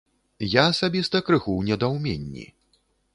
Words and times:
Я 0.53 0.61
асабіста 0.71 1.21
крыху 1.27 1.51
ў 1.57 1.61
недаўменні. 1.73 2.47